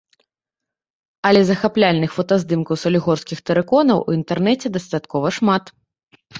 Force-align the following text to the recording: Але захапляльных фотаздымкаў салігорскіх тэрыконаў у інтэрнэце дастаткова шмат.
Але 1.29 1.41
захапляльных 1.49 2.15
фотаздымкаў 2.17 2.75
салігорскіх 2.85 3.45
тэрыконаў 3.53 3.97
у 4.09 4.19
інтэрнэце 4.19 4.67
дастаткова 4.81 5.27
шмат. 5.41 5.75